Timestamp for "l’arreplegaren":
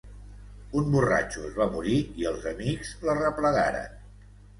3.09-3.93